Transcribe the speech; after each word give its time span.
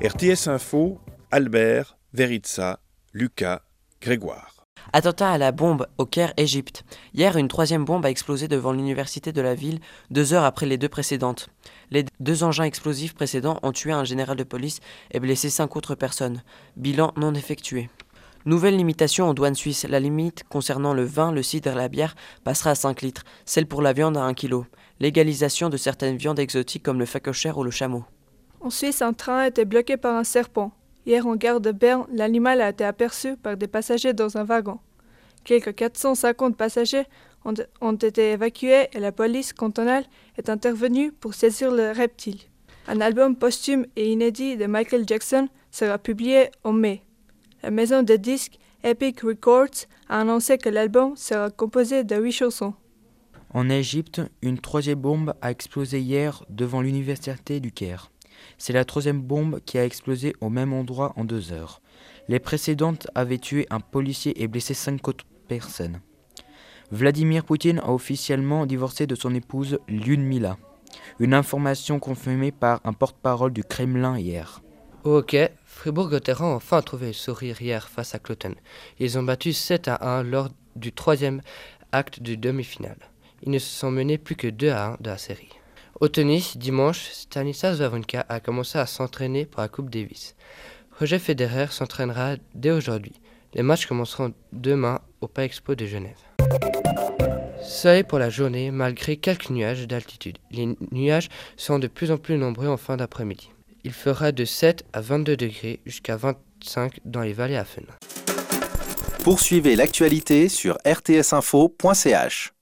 RTS 0.00 0.46
Info, 0.46 1.00
Albert, 1.32 1.96
Veritza, 2.14 2.78
Lucas, 3.12 3.62
Grégoire. 4.00 4.64
Attentat 4.92 5.32
à 5.32 5.38
la 5.38 5.50
bombe 5.50 5.88
au 5.98 6.06
Caire, 6.06 6.32
Égypte. 6.36 6.84
Hier, 7.14 7.36
une 7.36 7.48
troisième 7.48 7.84
bombe 7.84 8.06
a 8.06 8.10
explosé 8.10 8.46
devant 8.46 8.70
l'université 8.70 9.32
de 9.32 9.40
la 9.40 9.56
ville, 9.56 9.80
deux 10.12 10.34
heures 10.34 10.44
après 10.44 10.66
les 10.66 10.78
deux 10.78 10.88
précédentes. 10.88 11.48
Les 11.90 12.04
deux 12.20 12.44
engins 12.44 12.62
explosifs 12.62 13.16
précédents 13.16 13.58
ont 13.64 13.72
tué 13.72 13.90
un 13.90 14.04
général 14.04 14.36
de 14.36 14.44
police 14.44 14.78
et 15.10 15.18
blessé 15.18 15.50
cinq 15.50 15.74
autres 15.74 15.96
personnes. 15.96 16.44
Bilan 16.76 17.12
non 17.16 17.34
effectué. 17.34 17.90
Nouvelle 18.46 18.76
limitation 18.76 19.28
en 19.28 19.34
douane 19.34 19.56
suisse. 19.56 19.84
La 19.84 19.98
limite 19.98 20.44
concernant 20.48 20.94
le 20.94 21.04
vin, 21.04 21.32
le 21.32 21.42
cidre 21.42 21.72
et 21.72 21.74
la 21.74 21.88
bière 21.88 22.14
passera 22.44 22.70
à 22.70 22.76
5 22.76 23.02
litres, 23.02 23.24
celle 23.44 23.66
pour 23.66 23.82
la 23.82 23.92
viande 23.92 24.16
à 24.16 24.22
1 24.22 24.34
kg. 24.34 24.62
Légalisation 25.00 25.70
de 25.70 25.76
certaines 25.76 26.16
viandes 26.16 26.38
exotiques 26.38 26.84
comme 26.84 27.00
le 27.00 27.04
phacochère 27.04 27.58
ou 27.58 27.64
le 27.64 27.72
chameau. 27.72 28.04
En 28.60 28.70
Suisse, 28.70 29.02
un 29.02 29.12
train 29.12 29.38
a 29.38 29.48
été 29.48 29.64
bloqué 29.64 29.96
par 29.96 30.16
un 30.16 30.24
serpent. 30.24 30.72
Hier, 31.06 31.26
en 31.26 31.36
gare 31.36 31.60
de 31.60 31.72
Berne, 31.72 32.06
l'animal 32.12 32.60
a 32.60 32.70
été 32.70 32.84
aperçu 32.84 33.36
par 33.36 33.56
des 33.56 33.68
passagers 33.68 34.12
dans 34.12 34.36
un 34.36 34.44
wagon. 34.44 34.78
Quelques 35.44 35.74
450 35.74 36.56
passagers 36.56 37.04
ont, 37.44 37.54
ont, 37.80 37.94
été 37.94 38.32
évacués 38.32 38.88
et 38.92 39.00
la 39.00 39.12
police 39.12 39.52
cantonale 39.52 40.04
est 40.36 40.50
intervenue 40.50 41.12
pour 41.12 41.34
saisir 41.34 41.70
le 41.70 41.92
reptile. 41.92 42.40
Un 42.88 43.00
album 43.00 43.36
posthume 43.36 43.86
et 43.96 44.10
inédit 44.10 44.56
de 44.56 44.66
Michael 44.66 45.04
Jackson 45.06 45.48
sera 45.70 45.98
publié 45.98 46.50
en 46.64 46.72
mai. 46.72 47.02
La 47.62 47.70
maison 47.70 48.02
de 48.02 48.16
disques 48.16 48.58
Epic 48.82 49.20
Records 49.20 49.86
a 50.08 50.20
annoncé 50.20 50.58
que 50.58 50.68
l'album 50.68 51.16
sera 51.16 51.50
composé 51.50 52.04
de 52.04 52.16
huit 52.16 52.32
chansons. 52.32 52.74
En 53.54 53.70
Égypte, 53.70 54.20
une 54.42 54.58
troisième 54.58 54.98
bombe 54.98 55.34
a 55.40 55.50
explosé 55.50 56.00
hier 56.00 56.44
devant 56.50 56.82
l'université 56.82 57.60
du 57.60 57.72
Caire. 57.72 58.10
C'est 58.58 58.72
la 58.72 58.84
troisième 58.84 59.20
bombe 59.20 59.60
qui 59.64 59.78
a 59.78 59.84
explosé 59.84 60.34
au 60.40 60.48
même 60.48 60.72
endroit 60.72 61.12
en 61.16 61.24
deux 61.24 61.52
heures. 61.52 61.80
Les 62.28 62.38
précédentes 62.38 63.08
avaient 63.14 63.38
tué 63.38 63.66
un 63.70 63.80
policier 63.80 64.42
et 64.42 64.48
blessé 64.48 64.74
cinq 64.74 65.08
autres 65.08 65.24
personnes. 65.48 66.00
Vladimir 66.90 67.44
Poutine 67.44 67.80
a 67.80 67.90
officiellement 67.90 68.66
divorcé 68.66 69.06
de 69.06 69.14
son 69.14 69.34
épouse 69.34 69.78
Lyudmila. 69.88 70.56
Une 71.18 71.34
information 71.34 71.98
confirmée 71.98 72.52
par 72.52 72.80
un 72.84 72.92
porte-parole 72.92 73.52
du 73.52 73.62
Kremlin 73.62 74.18
hier. 74.18 74.62
Hockey, 75.04 75.52
Fribourg-Gotteron 75.64 76.52
a 76.52 76.56
enfin 76.56 76.82
trouvé 76.82 77.08
le 77.08 77.12
sourire 77.12 77.60
hier 77.60 77.88
face 77.88 78.14
à 78.14 78.18
Cloten. 78.18 78.54
Ils 78.98 79.18
ont 79.18 79.22
battu 79.22 79.52
7 79.52 79.88
à 79.88 80.18
1 80.18 80.22
lors 80.22 80.48
du 80.76 80.92
troisième 80.92 81.40
acte 81.92 82.20
du 82.20 82.36
demi-finale. 82.36 82.98
Ils 83.42 83.50
ne 83.50 83.58
se 83.58 83.68
sont 83.68 83.90
menés 83.90 84.18
plus 84.18 84.36
que 84.36 84.48
2 84.48 84.70
à 84.70 84.92
1 84.92 84.96
de 85.00 85.10
la 85.10 85.18
série. 85.18 85.57
Au 86.00 86.06
tennis, 86.06 86.56
dimanche, 86.56 87.10
Stanislas 87.10 87.80
Wawrinka 87.80 88.24
a 88.28 88.38
commencé 88.38 88.78
à 88.78 88.86
s'entraîner 88.86 89.46
pour 89.46 89.62
la 89.62 89.68
Coupe 89.68 89.90
Davis. 89.90 90.36
Roger 90.96 91.18
Federer 91.18 91.66
s'entraînera 91.70 92.36
dès 92.54 92.70
aujourd'hui. 92.70 93.14
Les 93.54 93.62
matchs 93.62 93.86
commenceront 93.86 94.32
demain 94.52 95.00
au 95.20 95.26
Pas 95.26 95.44
Expo 95.44 95.74
de 95.74 95.86
Genève. 95.86 96.16
Soleil 97.60 98.04
pour 98.04 98.20
la 98.20 98.30
journée 98.30 98.70
malgré 98.70 99.16
quelques 99.16 99.50
nuages 99.50 99.88
d'altitude. 99.88 100.38
Les 100.52 100.68
nuages 100.92 101.28
sont 101.56 101.80
de 101.80 101.88
plus 101.88 102.12
en 102.12 102.16
plus 102.16 102.38
nombreux 102.38 102.68
en 102.68 102.76
fin 102.76 102.96
d'après-midi. 102.96 103.50
Il 103.82 103.92
fera 103.92 104.30
de 104.30 104.44
7 104.44 104.84
à 104.92 105.00
22 105.00 105.36
degrés 105.36 105.80
jusqu'à 105.84 106.16
25 106.16 107.00
dans 107.06 107.22
les 107.22 107.32
vallées 107.32 107.56
à 107.56 107.64
Fun. 107.64 107.82
Poursuivez 109.24 109.74
l'actualité 109.74 110.48
sur 110.48 110.78
rtsinfo.ch. 110.86 112.52